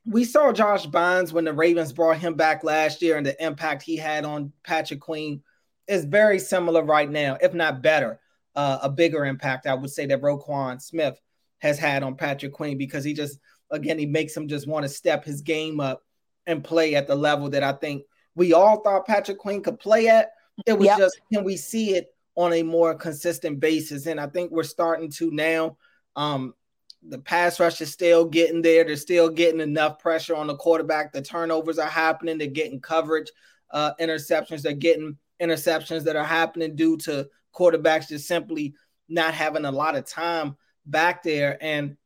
we 0.07 0.25
saw 0.25 0.51
Josh 0.53 0.87
Bynes 0.87 1.33
when 1.33 1.45
the 1.45 1.53
Ravens 1.53 1.93
brought 1.93 2.19
him 2.19 2.35
back 2.35 2.65
last 2.65 3.03
year 3.03 3.19
and 3.19 3.27
the 3.27 3.45
impact 3.45 3.83
he 3.83 3.97
had 3.97 4.25
on 4.25 4.53
Patrick 4.65 5.01
Queen 5.01 5.43
is 5.91 6.07
very 6.07 6.39
similar 6.39 6.83
right 6.83 7.11
now, 7.11 7.37
if 7.43 7.53
not 7.53 7.83
better. 7.83 8.19
Uh, 8.57 8.79
a 8.83 8.89
bigger 8.89 9.27
impact, 9.27 9.67
I 9.67 9.75
would 9.75 9.91
say, 9.91 10.07
that 10.07 10.23
Roquan 10.23 10.81
Smith 10.81 11.21
has 11.59 11.79
had 11.79 12.03
on 12.03 12.17
Patrick 12.17 12.53
Queen 12.53 12.79
because 12.79 13.05
he 13.05 13.13
just– 13.13 13.39
again, 13.71 13.99
he 13.99 14.07
makes 14.07 14.37
him 14.37 14.49
just 14.49 14.67
want 14.67 14.83
to 14.83 14.89
step 14.89 15.25
his 15.25 15.41
game 15.41 15.81
up 15.81 16.03
and 16.47 16.65
play 16.65 16.95
at 16.95 17.07
the 17.07 17.15
level 17.15 17.49
that 17.51 17.63
I 17.63 17.73
think 17.73 18.03
we 18.35 18.53
all 18.53 18.83
thought 18.83 19.07
Patrick 19.07 19.39
Queen 19.39 19.63
could 19.63 19.79
play 19.79 20.09
at. 20.09 20.31
It 20.67 20.79
was 20.79 20.87
yep. 20.87 20.99
just 20.99 21.21
can 21.33 21.45
we 21.45 21.57
see 21.57 21.95
it 21.95 22.09
on 22.35 22.53
a 22.53 22.63
more 22.63 22.95
consistent 22.95 23.61
basis. 23.61 24.07
And 24.07 24.21
I 24.21 24.27
think 24.27 24.51
we're 24.51 24.63
starting 24.63 25.11
to 25.13 25.31
now. 25.31 25.77
Um, 26.17 26.55
the 27.03 27.19
pass 27.19 27.59
rush 27.61 27.81
is 27.81 27.93
still 27.93 28.27
getting 28.27 28.61
there. 28.61 28.85
They're 28.85 28.97
still 28.97 29.31
getting 29.31 29.61
enough 29.61 29.99
pressure 29.99 30.37
on 30.37 30.47
the 30.47 30.57
quarterback. 30.57 31.13
The 31.13 31.23
turnovers 31.23 31.79
are 31.79 31.89
happening. 31.89 32.37
They're 32.37 32.49
getting 32.49 32.81
coverage, 32.81 33.31
uh, 33.71 33.93
interceptions. 34.01 34.63
They're 34.63 34.73
getting 34.75 35.17
interceptions 35.41 36.05
that 36.05 36.17
are 36.17 36.25
happening 36.25 36.77
due 36.77 36.97
to 36.99 37.29
quarterbacks 37.55 38.09
just 38.09 38.27
simply 38.27 38.75
not 39.09 39.35
having 39.35 39.65
a 39.65 39.73
lot 39.73 39.97
of 39.97 40.05
time 40.05 40.57
back 40.87 41.23
there. 41.23 41.59
And, 41.61 41.97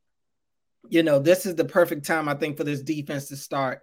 you 0.89 1.03
know, 1.03 1.19
this 1.19 1.45
is 1.45 1.55
the 1.55 1.65
perfect 1.65 2.05
time, 2.05 2.27
I 2.27 2.35
think, 2.35 2.57
for 2.57 2.63
this 2.63 2.81
defense 2.81 3.27
to 3.29 3.37
start 3.37 3.81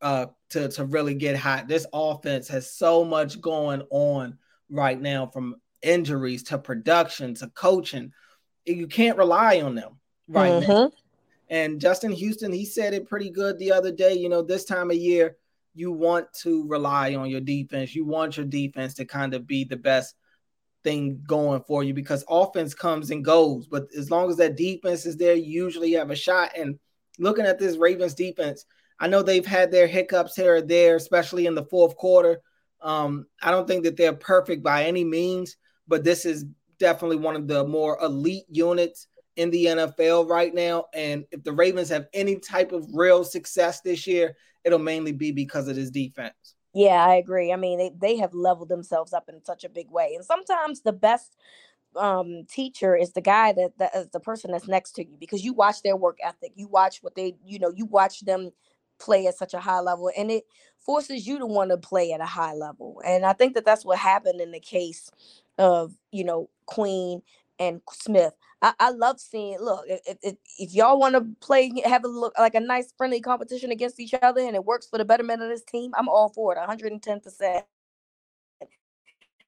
uh, 0.00 0.26
to, 0.50 0.68
to 0.68 0.84
really 0.84 1.14
get 1.14 1.36
hot. 1.36 1.68
This 1.68 1.86
offense 1.92 2.48
has 2.48 2.72
so 2.72 3.04
much 3.04 3.40
going 3.40 3.82
on 3.90 4.38
right 4.68 5.00
now 5.00 5.26
from 5.26 5.56
injuries 5.82 6.44
to 6.44 6.58
production 6.58 7.34
to 7.34 7.48
coaching. 7.48 8.12
You 8.64 8.86
can't 8.86 9.18
rely 9.18 9.60
on 9.62 9.74
them 9.74 9.98
right 10.28 10.52
mm-hmm. 10.52 10.70
now. 10.70 10.92
And 11.48 11.80
Justin 11.80 12.12
Houston, 12.12 12.52
he 12.52 12.64
said 12.64 12.94
it 12.94 13.08
pretty 13.08 13.30
good 13.30 13.58
the 13.58 13.72
other 13.72 13.90
day. 13.90 14.14
You 14.14 14.28
know, 14.28 14.42
this 14.42 14.64
time 14.64 14.90
of 14.90 14.96
year, 14.96 15.36
you 15.74 15.92
want 15.92 16.32
to 16.42 16.66
rely 16.66 17.14
on 17.14 17.30
your 17.30 17.40
defense. 17.40 17.94
You 17.94 18.04
want 18.04 18.36
your 18.36 18.46
defense 18.46 18.94
to 18.94 19.04
kind 19.04 19.34
of 19.34 19.46
be 19.46 19.64
the 19.64 19.76
best 19.76 20.14
thing 20.82 21.22
going 21.26 21.62
for 21.62 21.84
you 21.84 21.94
because 21.94 22.24
offense 22.28 22.74
comes 22.74 23.10
and 23.10 23.24
goes. 23.24 23.66
But 23.66 23.88
as 23.96 24.10
long 24.10 24.30
as 24.30 24.36
that 24.36 24.56
defense 24.56 25.06
is 25.06 25.16
there, 25.16 25.34
you 25.34 25.64
usually 25.64 25.92
have 25.92 26.10
a 26.10 26.16
shot. 26.16 26.50
And 26.56 26.78
looking 27.18 27.46
at 27.46 27.58
this 27.58 27.76
Ravens 27.76 28.14
defense, 28.14 28.64
I 28.98 29.06
know 29.06 29.22
they've 29.22 29.46
had 29.46 29.70
their 29.70 29.86
hiccups 29.86 30.36
here 30.36 30.56
or 30.56 30.62
there, 30.62 30.96
especially 30.96 31.46
in 31.46 31.54
the 31.54 31.64
fourth 31.64 31.96
quarter. 31.96 32.40
Um, 32.82 33.26
I 33.42 33.50
don't 33.50 33.66
think 33.66 33.84
that 33.84 33.96
they're 33.96 34.12
perfect 34.12 34.62
by 34.62 34.84
any 34.84 35.04
means, 35.04 35.56
but 35.86 36.04
this 36.04 36.24
is 36.24 36.44
definitely 36.78 37.16
one 37.16 37.36
of 37.36 37.46
the 37.46 37.66
more 37.66 37.98
elite 38.02 38.46
units 38.48 39.06
in 39.36 39.50
the 39.50 39.66
NFL 39.66 40.28
right 40.28 40.54
now. 40.54 40.86
And 40.92 41.24
if 41.30 41.42
the 41.44 41.52
Ravens 41.52 41.88
have 41.90 42.08
any 42.12 42.36
type 42.36 42.72
of 42.72 42.86
real 42.92 43.24
success 43.24 43.80
this 43.80 44.06
year, 44.06 44.36
it'll 44.64 44.78
mainly 44.78 45.12
be 45.12 45.32
because 45.32 45.68
of 45.68 45.76
this 45.76 45.90
defense. 45.90 46.34
Yeah, 46.72 47.04
I 47.04 47.16
agree. 47.16 47.52
I 47.52 47.56
mean, 47.56 47.78
they, 47.78 47.90
they 48.00 48.16
have 48.18 48.32
leveled 48.32 48.68
themselves 48.68 49.12
up 49.12 49.28
in 49.28 49.44
such 49.44 49.64
a 49.64 49.68
big 49.68 49.90
way. 49.90 50.14
And 50.14 50.24
sometimes 50.24 50.82
the 50.82 50.92
best 50.92 51.36
um 51.96 52.44
teacher 52.48 52.94
is 52.94 53.14
the 53.14 53.20
guy 53.20 53.52
that 53.52 53.72
that 53.78 53.90
is 53.96 54.06
the 54.10 54.20
person 54.20 54.52
that's 54.52 54.68
next 54.68 54.92
to 54.92 55.04
you 55.04 55.16
because 55.18 55.44
you 55.44 55.52
watch 55.52 55.82
their 55.82 55.96
work 55.96 56.18
ethic. 56.22 56.52
You 56.54 56.68
watch 56.68 57.02
what 57.02 57.16
they, 57.16 57.34
you 57.44 57.58
know, 57.58 57.72
you 57.74 57.84
watch 57.84 58.20
them 58.20 58.50
play 59.00 59.26
at 59.26 59.36
such 59.36 59.54
a 59.54 59.60
high 59.60 59.80
level 59.80 60.10
and 60.16 60.30
it 60.30 60.44
forces 60.78 61.26
you 61.26 61.38
to 61.38 61.46
want 61.46 61.70
to 61.70 61.76
play 61.76 62.12
at 62.12 62.20
a 62.20 62.26
high 62.26 62.54
level. 62.54 63.02
And 63.04 63.24
I 63.24 63.32
think 63.32 63.54
that 63.54 63.64
that's 63.64 63.84
what 63.84 63.98
happened 63.98 64.40
in 64.40 64.52
the 64.52 64.60
case 64.60 65.10
of, 65.58 65.94
you 66.12 66.24
know, 66.24 66.48
Queen 66.66 67.22
and 67.58 67.80
Smith. 67.90 68.34
I, 68.62 68.74
I 68.78 68.90
love 68.90 69.20
seeing. 69.20 69.58
Look, 69.60 69.84
if, 69.88 70.18
if, 70.22 70.36
if 70.58 70.74
y'all 70.74 70.98
want 70.98 71.14
to 71.14 71.26
play, 71.40 71.72
have 71.84 72.04
a 72.04 72.08
look 72.08 72.34
like 72.38 72.54
a 72.54 72.60
nice 72.60 72.92
friendly 72.96 73.20
competition 73.20 73.70
against 73.70 74.00
each 74.00 74.14
other, 74.22 74.40
and 74.40 74.54
it 74.54 74.64
works 74.64 74.86
for 74.86 74.98
the 74.98 75.04
betterment 75.04 75.42
of 75.42 75.48
this 75.48 75.64
team, 75.64 75.92
I'm 75.96 76.08
all 76.08 76.30
for 76.30 76.52
it, 76.54 76.58
110. 76.58 77.20
percent 77.20 77.64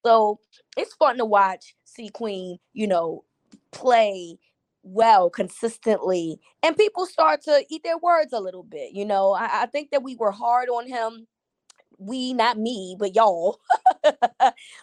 So 0.05 0.39
it's 0.77 0.93
fun 0.95 1.17
to 1.17 1.25
watch. 1.25 1.75
See 1.85 2.09
Queen, 2.09 2.57
you 2.73 2.87
know, 2.87 3.23
play 3.71 4.37
well 4.83 5.29
consistently, 5.29 6.39
and 6.63 6.75
people 6.77 7.05
start 7.05 7.41
to 7.43 7.63
eat 7.69 7.83
their 7.83 7.97
words 7.97 8.33
a 8.33 8.39
little 8.39 8.63
bit. 8.63 8.93
You 8.93 9.05
know, 9.05 9.33
I, 9.33 9.63
I 9.63 9.65
think 9.67 9.91
that 9.91 10.03
we 10.03 10.15
were 10.15 10.31
hard 10.31 10.69
on 10.69 10.87
him. 10.87 11.27
We, 11.99 12.33
not 12.33 12.57
me, 12.57 12.95
but 12.99 13.15
y'all, 13.15 13.59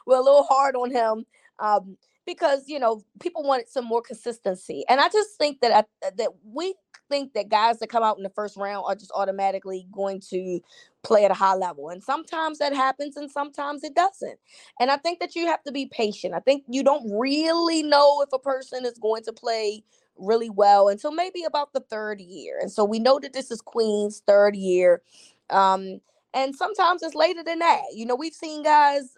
we're 0.06 0.16
a 0.16 0.22
little 0.22 0.44
hard 0.44 0.76
on 0.76 0.90
him. 0.90 1.26
Um, 1.58 1.98
because 2.26 2.64
you 2.66 2.78
know 2.78 3.02
people 3.20 3.42
wanted 3.42 3.68
some 3.68 3.84
more 3.84 4.02
consistency 4.02 4.84
and 4.88 5.00
i 5.00 5.08
just 5.08 5.36
think 5.38 5.60
that 5.60 5.72
I, 5.72 6.06
uh, 6.06 6.10
that 6.16 6.30
we 6.44 6.74
think 7.08 7.32
that 7.34 7.48
guys 7.48 7.78
that 7.80 7.88
come 7.88 8.04
out 8.04 8.16
in 8.16 8.22
the 8.22 8.30
first 8.30 8.56
round 8.56 8.84
are 8.86 8.94
just 8.94 9.10
automatically 9.14 9.86
going 9.90 10.20
to 10.30 10.60
play 11.02 11.24
at 11.24 11.30
a 11.30 11.34
high 11.34 11.54
level 11.54 11.88
and 11.88 12.02
sometimes 12.02 12.58
that 12.58 12.72
happens 12.72 13.16
and 13.16 13.30
sometimes 13.30 13.82
it 13.82 13.94
doesn't 13.94 14.38
and 14.78 14.90
i 14.90 14.96
think 14.96 15.18
that 15.20 15.34
you 15.34 15.46
have 15.46 15.62
to 15.62 15.72
be 15.72 15.86
patient 15.86 16.34
i 16.34 16.40
think 16.40 16.64
you 16.68 16.82
don't 16.82 17.10
really 17.10 17.82
know 17.82 18.22
if 18.22 18.28
a 18.32 18.38
person 18.38 18.84
is 18.84 18.98
going 18.98 19.22
to 19.24 19.32
play 19.32 19.82
really 20.16 20.50
well 20.50 20.88
until 20.88 21.12
maybe 21.12 21.42
about 21.44 21.72
the 21.72 21.80
third 21.80 22.20
year 22.20 22.58
and 22.60 22.70
so 22.70 22.84
we 22.84 22.98
know 22.98 23.18
that 23.18 23.32
this 23.32 23.50
is 23.50 23.60
queen's 23.60 24.22
third 24.26 24.54
year 24.54 25.00
um 25.48 26.00
and 26.34 26.54
sometimes 26.54 27.02
it's 27.02 27.14
later 27.14 27.42
than 27.42 27.58
that 27.58 27.80
you 27.94 28.04
know 28.04 28.14
we've 28.14 28.34
seen 28.34 28.62
guys 28.62 29.16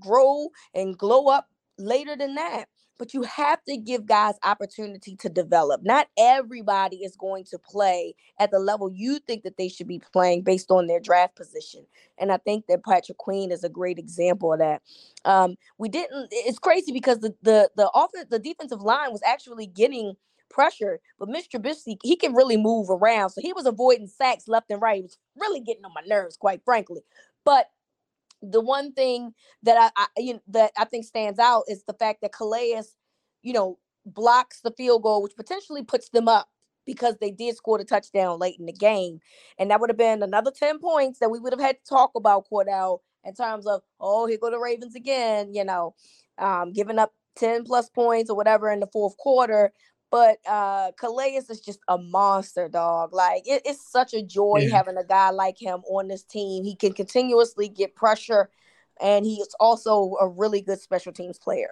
grow 0.00 0.48
and 0.74 0.98
glow 0.98 1.28
up 1.28 1.48
later 1.78 2.16
than 2.16 2.34
that 2.34 2.66
but 2.98 3.12
you 3.14 3.22
have 3.22 3.62
to 3.64 3.76
give 3.76 4.06
guys 4.06 4.34
opportunity 4.44 5.16
to 5.16 5.28
develop. 5.28 5.82
Not 5.82 6.08
everybody 6.18 6.98
is 6.98 7.16
going 7.16 7.44
to 7.50 7.58
play 7.58 8.14
at 8.38 8.50
the 8.50 8.58
level 8.58 8.90
you 8.92 9.18
think 9.18 9.42
that 9.42 9.56
they 9.56 9.68
should 9.68 9.88
be 9.88 10.00
playing 10.12 10.42
based 10.42 10.70
on 10.70 10.86
their 10.86 11.00
draft 11.00 11.36
position 11.36 11.86
and 12.18 12.30
i 12.30 12.36
think 12.36 12.66
that 12.66 12.84
patrick 12.84 13.18
queen 13.18 13.50
is 13.50 13.64
a 13.64 13.68
great 13.68 13.98
example 13.98 14.52
of 14.52 14.58
that. 14.58 14.82
Um, 15.24 15.56
we 15.78 15.88
didn't 15.88 16.28
it's 16.30 16.58
crazy 16.58 16.92
because 16.92 17.18
the 17.20 17.34
the 17.42 17.70
the 17.76 17.90
offense 17.94 18.26
the 18.30 18.38
defensive 18.38 18.82
line 18.82 19.12
was 19.12 19.22
actually 19.24 19.66
getting 19.66 20.14
pressure 20.50 21.00
but 21.18 21.28
mr 21.28 21.48
Trubisky, 21.60 21.96
he 22.02 22.16
can 22.16 22.34
really 22.34 22.56
move 22.56 22.88
around 22.90 23.30
so 23.30 23.40
he 23.40 23.52
was 23.52 23.66
avoiding 23.66 24.06
sacks 24.06 24.46
left 24.46 24.70
and 24.70 24.80
right. 24.80 24.96
He 24.96 25.02
was 25.02 25.18
really 25.36 25.60
getting 25.60 25.84
on 25.84 25.92
my 25.94 26.02
nerves 26.06 26.36
quite 26.36 26.62
frankly 26.64 27.02
but 27.44 27.68
the 28.50 28.60
one 28.60 28.92
thing 28.92 29.32
that 29.62 29.92
I, 29.96 30.04
I 30.16 30.20
you 30.20 30.34
know, 30.34 30.40
that 30.48 30.72
I 30.76 30.84
think 30.84 31.04
stands 31.04 31.38
out 31.38 31.64
is 31.68 31.84
the 31.84 31.94
fact 31.94 32.20
that 32.22 32.32
Calais, 32.32 32.82
you 33.42 33.52
know, 33.52 33.78
blocks 34.06 34.60
the 34.60 34.72
field 34.76 35.02
goal, 35.02 35.22
which 35.22 35.36
potentially 35.36 35.82
puts 35.82 36.10
them 36.10 36.28
up 36.28 36.48
because 36.86 37.16
they 37.20 37.30
did 37.30 37.56
score 37.56 37.78
the 37.78 37.84
touchdown 37.84 38.38
late 38.38 38.56
in 38.58 38.66
the 38.66 38.72
game, 38.72 39.20
and 39.58 39.70
that 39.70 39.80
would 39.80 39.90
have 39.90 39.96
been 39.96 40.22
another 40.22 40.50
ten 40.50 40.78
points 40.78 41.18
that 41.18 41.30
we 41.30 41.38
would 41.38 41.52
have 41.52 41.60
had 41.60 41.76
to 41.78 41.88
talk 41.88 42.12
about 42.14 42.46
Cordell 42.50 42.98
in 43.24 43.34
terms 43.34 43.66
of 43.66 43.82
oh 44.00 44.26
here 44.26 44.38
go 44.40 44.50
the 44.50 44.58
Ravens 44.58 44.94
again, 44.94 45.54
you 45.54 45.64
know, 45.64 45.94
um, 46.38 46.72
giving 46.72 46.98
up 46.98 47.12
ten 47.36 47.64
plus 47.64 47.88
points 47.90 48.30
or 48.30 48.36
whatever 48.36 48.70
in 48.70 48.80
the 48.80 48.88
fourth 48.92 49.16
quarter. 49.16 49.72
But 50.14 50.38
uh 50.46 50.92
Calais 50.92 51.34
is 51.34 51.60
just 51.60 51.80
a 51.88 51.98
monster, 51.98 52.68
dog. 52.68 53.12
Like 53.12 53.48
it, 53.48 53.62
it's 53.64 53.90
such 53.90 54.14
a 54.14 54.22
joy 54.22 54.58
yeah. 54.60 54.76
having 54.76 54.96
a 54.96 55.02
guy 55.02 55.30
like 55.30 55.60
him 55.60 55.80
on 55.90 56.06
this 56.06 56.22
team. 56.22 56.62
He 56.62 56.76
can 56.76 56.92
continuously 56.92 57.68
get 57.68 57.96
pressure, 57.96 58.48
and 59.00 59.26
he 59.26 59.38
is 59.38 59.56
also 59.58 60.14
a 60.20 60.28
really 60.28 60.60
good 60.60 60.80
special 60.80 61.12
teams 61.12 61.36
player. 61.36 61.70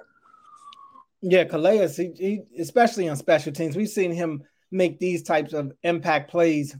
Yeah, 1.20 1.44
Calais, 1.44 1.87
he, 1.94 2.11
he, 2.16 2.42
especially 2.61 3.08
on 3.08 3.14
special 3.14 3.52
teams, 3.52 3.76
we've 3.76 3.88
seen 3.88 4.11
him 4.11 4.42
make 4.72 4.99
these 4.99 5.22
types 5.22 5.52
of 5.52 5.70
impact 5.84 6.28
plays 6.28 6.76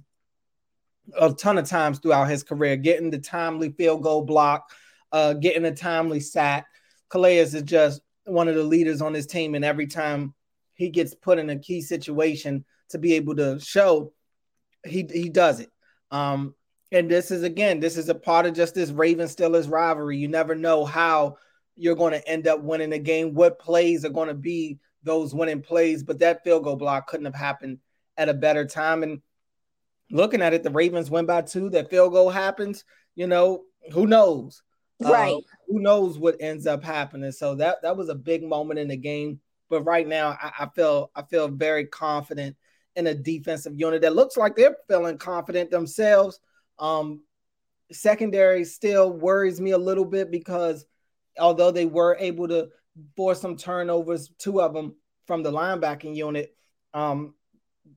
a 1.16 1.33
ton 1.33 1.59
of 1.59 1.69
times 1.69 2.00
throughout 2.00 2.28
his 2.28 2.42
career, 2.42 2.75
getting 2.75 3.09
the 3.09 3.21
timely 3.21 3.71
field 3.71 4.02
goal 4.02 4.23
block, 4.23 4.69
uh, 5.12 5.35
getting 5.35 5.64
a 5.66 5.73
timely 5.73 6.19
sack. 6.19 6.66
Calais 7.09 7.38
is 7.38 7.52
just 7.62 8.00
one 8.25 8.49
of 8.49 8.57
the 8.57 8.64
leaders 8.64 9.00
on 9.00 9.12
this 9.12 9.26
team, 9.26 9.54
and 9.54 9.64
every 9.64 9.87
time 9.87 10.35
he 10.75 10.88
gets 10.88 11.14
put 11.14 11.38
in 11.38 11.50
a 11.50 11.59
key 11.59 11.81
situation 11.81 12.64
to 12.91 12.99
be 12.99 13.14
able 13.14 13.37
to 13.37 13.59
show 13.61 14.12
he 14.85 15.09
he 15.12 15.29
does 15.29 15.61
it. 15.61 15.71
Um, 16.11 16.55
and 16.91 17.11
this 17.11 17.31
is 17.31 17.43
again, 17.43 17.81
this 17.81 17.97
is 17.97 18.09
a 18.09 18.14
part 18.14 18.47
of 18.47 18.55
just 18.55 18.75
this 18.75 18.91
Raven 18.91 19.26
Steelers 19.26 19.71
rivalry. 19.71 20.19
You 20.19 20.29
never 20.29 20.55
know 20.55 20.85
how 20.85 21.38
you're 21.76 21.97
going 21.97 22.12
to 22.12 22.29
end 22.29 22.47
up 22.47 22.61
winning 22.61 22.91
the 22.91 22.99
game, 22.99 23.35
what 23.35 23.59
plays 23.59 24.05
are 24.05 24.11
going 24.11 24.29
to 24.29 24.35
be 24.35 24.79
those 25.02 25.35
winning 25.35 25.62
plays. 25.62 26.02
But 26.02 26.19
that 26.19 26.45
field 26.45 26.64
goal 26.64 26.76
block 26.76 27.07
couldn't 27.07 27.26
have 27.26 27.35
happened 27.35 27.79
at 28.17 28.29
a 28.29 28.35
better 28.35 28.67
time. 28.67 29.02
And 29.02 29.23
looking 30.11 30.43
at 30.43 30.52
it, 30.52 30.62
the 30.62 30.71
Ravens 30.71 31.11
win 31.11 31.26
by 31.26 31.43
two. 31.43 31.71
That 31.71 31.91
field 31.91 32.12
goal 32.12 32.31
happens. 32.31 32.85
You 33.14 33.26
know, 33.26 33.64
who 33.93 34.07
knows? 34.07 34.62
Right. 35.00 35.35
Uh, 35.35 35.41
who 35.67 35.81
knows 35.81 36.19
what 36.19 36.37
ends 36.41 36.67
up 36.67 36.85
happening? 36.85 37.33
So 37.33 37.55
that 37.57 37.83
that 37.83 37.97
was 37.97 38.09
a 38.09 38.14
big 38.14 38.43
moment 38.43 38.79
in 38.79 38.88
the 38.88 38.97
game. 38.97 39.41
But 39.73 39.85
right 39.85 40.07
now, 40.07 40.37
I, 40.38 40.52
I 40.61 40.67
feel 40.67 41.11
I 41.17 41.23
feel 41.23 41.49
very 41.49 41.87
confident 41.87 42.57
in 42.95 43.07
a 43.07 43.14
defensive 43.14 43.73
unit 43.75 44.02
that 44.02 44.14
looks 44.14 44.37
like 44.37 44.55
they're 44.55 44.76
feeling 44.87 45.17
confident 45.17 45.71
themselves. 45.71 46.41
Um, 46.79 47.23
secondary 47.91 48.67
still 48.67 49.11
worries 49.11 49.62
me 49.62 49.71
a 49.71 49.79
little 49.79 50.05
bit 50.05 50.31
because 50.31 50.85
although 51.38 51.71
they 51.71 51.87
were 51.87 52.19
able 52.21 52.49
to 52.49 52.69
force 53.17 53.41
some 53.41 53.57
turnovers, 53.57 54.31
two 54.38 54.61
of 54.61 54.75
them 54.75 54.95
from 55.26 55.43
the 55.43 55.50
linebacking 55.50 56.14
unit, 56.14 56.55
um, 56.93 57.33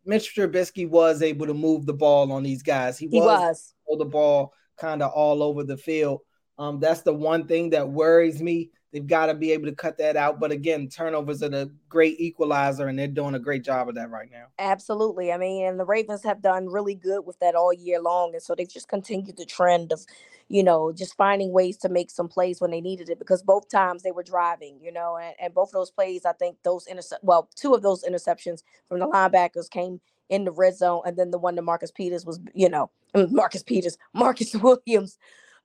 Mitch 0.06 0.34
Trubisky 0.34 0.88
was 0.88 1.22
able 1.22 1.46
to 1.46 1.54
move 1.54 1.86
the 1.86 1.94
ball 1.94 2.32
on 2.32 2.42
these 2.42 2.64
guys. 2.64 2.98
He, 2.98 3.10
he 3.10 3.20
was, 3.20 3.74
was. 3.86 4.00
the 4.00 4.06
ball 4.06 4.54
kind 4.78 5.04
of 5.04 5.12
all 5.12 5.44
over 5.44 5.66
the 5.66 5.76
field. 5.76 6.22
Um, 6.58 6.80
that's 6.80 7.02
the 7.02 7.14
one 7.14 7.48
thing 7.48 7.72
that 7.72 7.90
worries 7.90 8.42
me 8.42 8.70
They've 8.96 9.06
got 9.06 9.26
to 9.26 9.34
be 9.34 9.52
able 9.52 9.66
to 9.66 9.76
cut 9.76 9.98
that 9.98 10.16
out. 10.16 10.40
But 10.40 10.54
again, 10.54 10.88
turnovers 10.88 11.44
are 11.44 11.50
the 11.50 11.70
great 11.90 12.18
equalizer, 12.18 12.88
and 12.88 12.98
they're 12.98 13.10
doing 13.10 13.36
a 13.36 13.40
great 13.40 13.62
job 13.62 13.90
of 13.90 13.96
that 13.96 14.10
right 14.10 14.32
now. 14.32 14.46
Absolutely. 14.58 15.34
I 15.34 15.38
mean, 15.38 15.66
and 15.66 15.78
the 15.78 15.84
Ravens 15.84 16.24
have 16.24 16.42
done 16.42 16.68
really 16.68 16.96
good 16.96 17.26
with 17.26 17.38
that 17.40 17.56
all 17.56 17.74
year 17.74 18.00
long. 18.00 18.34
And 18.34 18.42
so 18.42 18.56
they've 18.56 18.72
just 18.72 18.88
continued 18.88 19.36
the 19.36 19.44
trend 19.44 19.92
of, 19.92 20.06
you 20.48 20.64
know, 20.64 20.94
just 20.94 21.18
finding 21.18 21.52
ways 21.52 21.76
to 21.80 21.90
make 21.90 22.10
some 22.10 22.30
plays 22.30 22.62
when 22.62 22.72
they 22.72 22.80
needed 22.80 23.10
it 23.10 23.20
because 23.20 23.44
both 23.44 23.68
times 23.68 24.02
they 24.02 24.14
were 24.14 24.24
driving, 24.24 24.80
you 24.82 24.94
know, 24.94 25.18
and, 25.18 25.36
and 25.42 25.54
both 25.54 25.68
of 25.68 25.74
those 25.74 25.92
plays, 25.92 26.24
I 26.24 26.32
think 26.32 26.56
those 26.64 26.88
intercept 26.88 27.22
well, 27.22 27.50
two 27.54 27.74
of 27.74 27.82
those 27.82 28.06
interceptions 28.06 28.64
from 28.88 29.00
the 29.00 29.08
linebackers 29.08 29.70
came 29.70 30.00
in 30.30 30.46
the 30.46 30.54
red 30.54 30.78
zone, 30.78 31.02
and 31.06 31.18
then 31.18 31.32
the 31.32 31.38
one 31.38 31.58
to 31.58 31.62
Marcus 31.62 31.92
Peters 31.92 32.26
was, 32.26 32.40
you 32.54 32.70
know, 32.70 32.90
Marcus 33.30 33.62
Peters, 33.62 33.98
Marcus 34.14 34.54
Williams 34.56 35.18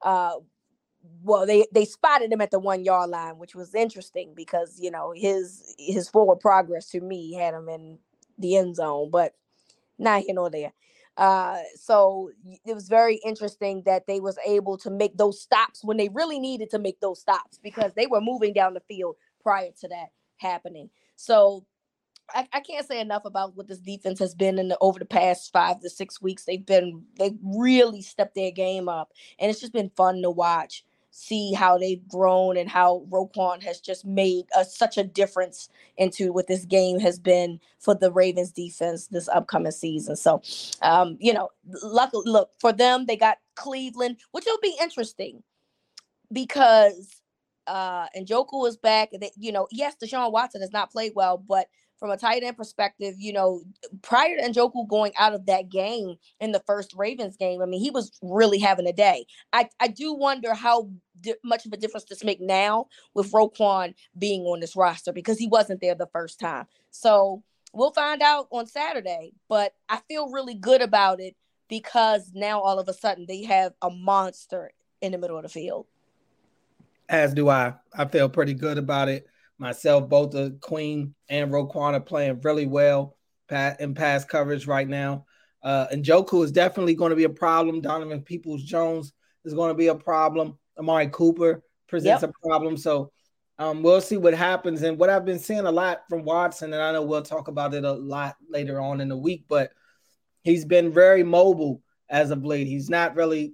uh 0.03 0.33
well 1.23 1.47
they 1.47 1.67
they 1.73 1.85
spotted 1.85 2.33
him 2.33 2.41
at 2.41 2.51
the 2.51 2.59
one 2.59 2.85
yard 2.85 3.11
line 3.11 3.39
which 3.39 3.55
was 3.55 3.75
interesting 3.75 4.33
because 4.35 4.79
you 4.81 4.91
know 4.91 5.13
his 5.15 5.75
his 5.79 6.09
forward 6.09 6.41
progress 6.41 6.89
to 6.91 7.01
me 7.01 7.35
had 7.35 7.55
him 7.55 7.69
in 7.69 7.99
the 8.39 8.57
end 8.57 8.77
zone 8.77 9.11
but 9.11 9.35
not 9.99 10.23
here 10.23 10.35
nor 10.35 10.51
there. 10.51 10.73
Uh 11.17 11.59
so 11.75 12.31
it 12.65 12.75
was 12.75 12.89
very 12.89 13.17
interesting 13.25 13.83
that 13.85 14.07
they 14.07 14.21
was 14.21 14.39
able 14.47 14.79
to 14.79 14.91
make 14.91 15.17
those 15.17 15.41
stops 15.41 15.85
when 15.85 15.97
they 15.97 16.09
really 16.09 16.39
needed 16.39 16.71
to 16.71 16.79
make 16.79 17.01
those 17.01 17.21
stops 17.21 17.59
because 17.63 17.93
they 17.95 18.07
were 18.07 18.21
moving 18.21 18.53
down 18.53 18.75
the 18.75 18.81
field 18.81 19.17
prior 19.43 19.71
to 19.81 19.89
that 19.89 20.09
happening. 20.39 20.91
So 21.17 21.67
I, 22.35 22.47
I, 22.53 22.61
can't 22.61 22.87
say 22.87 23.01
enough 23.01 23.25
about 23.25 23.57
what 23.57 23.67
this 23.67 23.81
defense 23.81 24.19
has 24.21 24.35
been 24.35 24.59
in 24.59 24.69
the, 24.69 24.79
over 24.81 24.99
the 24.99 25.05
past 25.05 25.53
five 25.53 25.81
to 25.81 25.91
six 25.91 26.23
weeks. 26.23 26.45
They've 26.45 26.65
been 26.65 27.05
they 27.19 27.33
really 27.43 28.03
stepped 28.03 28.35
their 28.35 28.53
game 28.53 28.89
up, 28.89 29.11
and 29.39 29.51
it's 29.51 29.61
just 29.61 29.73
been 29.73 29.91
fun 29.97 30.23
to 30.23 30.31
watch 30.31 30.85
see 31.11 31.53
how 31.53 31.77
they've 31.77 32.07
grown 32.09 32.57
and 32.57 32.69
how 32.69 33.05
Roquan 33.11 33.63
has 33.63 33.81
just 33.81 34.05
made 34.05 34.47
a, 34.57 34.65
such 34.65 34.97
a 34.97 35.05
difference 35.05 35.69
into 35.97 36.33
what 36.33 36.47
this 36.47 36.65
game 36.65 36.99
has 37.01 37.19
been 37.19 37.61
for 37.79 37.95
the 37.95 38.13
Ravens 38.13 38.53
defense 38.53 39.09
this 39.09 39.29
upcoming 39.29 39.73
season. 39.73 40.17
So, 40.17 40.43
um, 40.83 41.17
you 41.21 41.33
know, 41.33 41.51
luck, 41.83 42.11
look 42.13 42.51
for 42.59 42.73
them, 42.73 43.07
they 43.07 43.17
got 43.17 43.39
Cleveland, 43.57 44.19
which 44.33 44.45
will 44.47 44.61
be 44.63 44.77
interesting 44.81 45.43
because 46.33 47.23
uh 47.67 48.07
Njoku 48.17 48.67
is 48.67 48.77
back. 48.77 49.11
They, 49.13 49.31
you 49.37 49.53
know, 49.53 49.67
yes, 49.71 49.97
Deshaun 50.03 50.33
Watson 50.33 50.61
has 50.61 50.73
not 50.73 50.91
played 50.91 51.13
well, 51.15 51.37
but 51.37 51.69
from 52.01 52.11
a 52.11 52.17
tight 52.17 52.43
end 52.43 52.57
perspective, 52.57 53.15
you 53.19 53.33
know, 53.33 53.63
prior 54.03 54.37
to 54.37 54.43
Njoku 54.43 54.89
going 54.89 55.13
out 55.19 55.35
of 55.35 55.47
that 55.47 55.69
game 55.69 56.17
in 56.41 56.51
the 56.51 56.63
first 56.67 56.95
Ravens 56.97 57.37
game, 57.37 57.61
I 57.61 57.67
mean, 57.67 57.81
he 57.81 57.91
was 57.91 58.19
really 58.23 58.59
having 58.59 58.87
a 58.87 58.93
day. 58.93 59.27
I, 59.53 59.69
I 59.79 59.89
do 59.89 60.15
wonder 60.15 60.55
how 60.55 60.91
di- 61.21 61.35
much 61.45 61.67
of 61.67 61.73
a 61.75 61.77
difference 61.77 62.05
this 62.05 62.25
make 62.25 62.41
now 62.41 62.87
with 63.15 63.31
Roquan 63.31 63.95
being 64.19 64.43
on 64.43 64.61
this 64.61 64.75
roster 64.75 65.13
because 65.13 65.39
he 65.39 65.47
wasn't 65.47 65.83
there 65.83 65.95
the 65.95 66.09
first 66.11 66.41
time. 66.41 66.65
So 66.91 67.45
we'll 67.75 67.93
find 67.93 68.23
out 68.23 68.49
on 68.51 68.67
Saturday, 68.67 69.35
but 69.49 69.75
I 69.91 70.01
feel 70.09 70.31
really 70.31 70.55
good 70.55 70.81
about 70.81 71.21
it 71.21 71.37
because 71.69 72.33
now 72.35 72.61
all 72.61 72.79
of 72.79 72.89
a 72.89 72.95
sudden 72.95 73.27
they 73.29 73.43
have 73.45 73.75
a 73.83 73.91
monster 73.91 74.73
in 75.03 75.13
the 75.13 75.19
middle 75.19 75.37
of 75.37 75.43
the 75.43 75.51
field. 75.51 75.87
As 77.11 77.35
do 77.35 77.51
I. 77.51 77.75
I 77.93 78.07
feel 78.07 78.29
pretty 78.31 78.55
good 78.55 78.79
about 78.79 79.09
it 79.09 79.27
myself, 79.61 80.09
both 80.09 80.33
the 80.33 80.57
Queen 80.61 81.15
and 81.29 81.51
Roquan 81.51 81.95
are 81.95 82.01
playing 82.01 82.41
really 82.41 82.67
well 82.67 83.17
in 83.79 83.95
pass 83.95 84.25
coverage 84.25 84.67
right 84.67 84.89
now. 84.89 85.27
Uh, 85.63 85.87
Njoku 85.89 86.45
is 86.45 86.53
definitely 86.53 86.95
going 86.95 87.11
to 87.11 87.17
be 87.17 87.25
a 87.25 87.31
problem. 87.31 87.81
Donovan 87.81 88.23
Peoples 88.23 88.63
Jones 88.63 89.13
is 89.45 89.55
going 89.55 89.69
to 89.69 89.75
be 89.75 89.89
a 89.89 89.95
problem. 89.95 90.59
Amari 90.79 91.09
Cooper 91.09 91.63
presents 91.87 92.23
yep. 92.23 92.31
a 92.31 92.49
problem. 92.49 92.77
So 92.77 93.13
um, 93.59 93.83
we'll 93.83 94.01
see 94.01 94.17
what 94.17 94.33
happens. 94.33 94.83
And 94.83 94.99
what 94.99 95.11
I've 95.11 95.27
been 95.27 95.39
seeing 95.39 95.67
a 95.67 95.71
lot 95.71 96.03
from 96.09 96.25
Watson, 96.25 96.73
and 96.73 96.83
I 96.83 96.93
know 96.93 97.03
we'll 97.03 97.23
talk 97.23 97.49
about 97.49 97.75
it 97.75 97.85
a 97.85 97.93
lot 97.93 98.37
later 98.49 98.81
on 98.81 99.03
in 99.03 99.09
the 99.09 99.19
week, 99.19 99.45
but 99.49 99.71
he's 100.43 100.65
been 100.65 100.91
very 100.91 101.23
mobile 101.23 101.83
as 102.09 102.31
of 102.31 102.45
late. 102.45 102.67
He's 102.67 102.89
not 102.89 103.17
really 103.17 103.53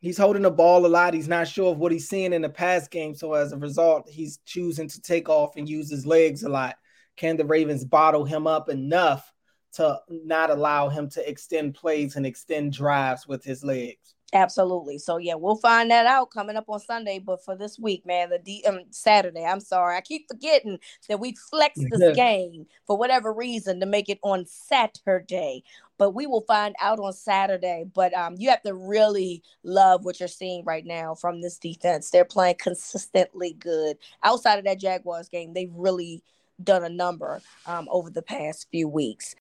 he's 0.00 0.18
holding 0.18 0.42
the 0.42 0.50
ball 0.50 0.86
a 0.86 0.88
lot. 0.88 1.14
He's 1.14 1.28
not 1.28 1.48
sure 1.48 1.72
of 1.72 1.78
what 1.78 1.92
he's 1.92 2.08
seeing 2.08 2.32
in 2.32 2.42
the 2.42 2.48
pass 2.48 2.88
game. 2.88 3.14
So 3.14 3.34
as 3.34 3.52
a 3.52 3.56
result, 3.56 4.08
he's 4.08 4.38
choosing 4.44 4.88
to 4.88 5.00
take 5.00 5.28
off 5.28 5.56
and 5.56 5.68
use 5.68 5.90
his 5.90 6.06
legs 6.06 6.42
a 6.42 6.48
lot. 6.48 6.76
Can 7.16 7.36
the 7.36 7.44
Ravens 7.44 7.84
bottle 7.84 8.24
him 8.24 8.46
up 8.46 8.68
enough 8.68 9.32
to 9.72 9.98
not 10.08 10.50
allow 10.50 10.88
him 10.88 11.08
to 11.10 11.28
extend 11.28 11.74
plays 11.74 12.16
and 12.16 12.24
extend 12.24 12.72
drives 12.72 13.26
with 13.26 13.44
his 13.44 13.64
legs? 13.64 14.14
Absolutely. 14.34 14.98
So 14.98 15.16
yeah, 15.16 15.34
we'll 15.34 15.56
find 15.56 15.90
that 15.90 16.04
out 16.04 16.30
coming 16.30 16.56
up 16.56 16.68
on 16.68 16.80
Sunday. 16.80 17.18
But 17.18 17.42
for 17.42 17.56
this 17.56 17.78
week, 17.78 18.04
man, 18.04 18.28
the 18.28 18.38
D 18.38 18.62
um, 18.68 18.80
Saturday. 18.90 19.42
I'm 19.42 19.60
sorry, 19.60 19.96
I 19.96 20.02
keep 20.02 20.26
forgetting 20.28 20.78
that 21.08 21.18
we 21.18 21.34
flexed 21.50 21.82
this 21.90 22.14
game 22.16 22.66
for 22.86 22.98
whatever 22.98 23.32
reason 23.32 23.80
to 23.80 23.86
make 23.86 24.10
it 24.10 24.18
on 24.22 24.44
Saturday. 24.46 25.64
But 25.98 26.12
we 26.12 26.26
will 26.26 26.42
find 26.42 26.74
out 26.80 26.98
on 26.98 27.12
Saturday. 27.12 27.84
But 27.92 28.14
um, 28.14 28.36
you 28.38 28.50
have 28.50 28.62
to 28.62 28.74
really 28.74 29.42
love 29.62 30.04
what 30.04 30.20
you're 30.20 30.28
seeing 30.28 30.64
right 30.64 30.86
now 30.86 31.14
from 31.14 31.40
this 31.40 31.58
defense. 31.58 32.10
They're 32.10 32.24
playing 32.24 32.56
consistently 32.58 33.52
good. 33.52 33.98
Outside 34.22 34.58
of 34.58 34.64
that 34.64 34.80
Jaguars 34.80 35.28
game, 35.28 35.52
they've 35.52 35.72
really 35.74 36.22
done 36.62 36.84
a 36.84 36.88
number 36.88 37.40
um, 37.66 37.88
over 37.90 38.10
the 38.10 38.22
past 38.22 38.68
few 38.70 38.88
weeks. 38.88 39.36